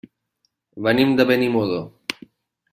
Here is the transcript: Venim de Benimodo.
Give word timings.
Venim 0.87 1.13
de 1.21 1.27
Benimodo. 1.33 1.81